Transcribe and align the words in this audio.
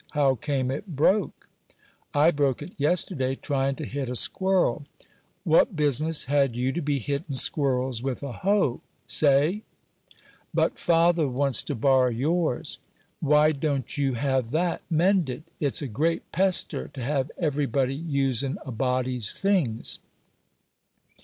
How 0.13 0.33
came 0.33 0.71
it 0.71 0.95
broke?" 0.95 1.47
"I 2.11 2.31
broke 2.31 2.63
it 2.63 2.71
yesterday, 2.79 3.35
trying 3.35 3.75
to 3.75 3.85
hit 3.85 4.09
a 4.09 4.15
squirrel." 4.15 4.87
"What 5.43 5.75
business 5.75 6.25
had 6.25 6.55
you 6.55 6.71
to 6.71 6.81
be 6.81 6.97
hittin' 6.97 7.35
squirrels 7.35 8.01
with 8.01 8.23
a 8.23 8.31
hoe? 8.31 8.81
say!" 9.05 9.61
"But 10.55 10.79
father 10.79 11.27
wants 11.27 11.61
to 11.61 11.75
borrow 11.75 12.09
yours." 12.09 12.79
"Why 13.19 13.51
don't 13.51 13.95
you 13.95 14.15
have 14.15 14.49
that 14.49 14.81
mended? 14.89 15.43
It's 15.59 15.83
a 15.83 15.87
great 15.87 16.31
pester 16.31 16.87
to 16.87 17.01
have 17.03 17.29
every 17.37 17.67
body 17.67 17.93
usin' 17.93 18.57
a 18.65 18.71
body's 18.71 19.33
things." 19.35 19.99